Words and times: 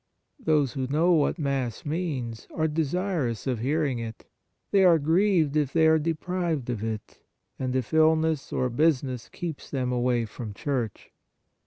Those 0.39 0.73
who 0.73 0.87
know 0.87 1.11
what 1.11 1.37
Mass 1.37 1.85
means 1.85 2.47
are 2.55 2.67
desirous 2.67 3.45
of 3.45 3.59
hearing 3.59 3.99
it. 3.99 4.25
They 4.71 4.83
are 4.83 4.97
grieved 4.97 5.55
if 5.55 5.73
they 5.73 5.85
are 5.85 5.99
deprived 5.99 6.71
of 6.71 6.83
it, 6.83 7.21
and 7.59 7.75
if 7.75 7.93
illness 7.93 8.51
or 8.51 8.71
business 8.71 9.29
keeps 9.29 9.69
them 9.69 9.91
away 9.91 10.25
from 10.25 10.55
church. 10.55 11.11